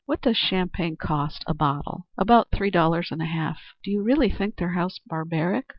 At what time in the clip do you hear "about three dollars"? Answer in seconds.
2.17-3.11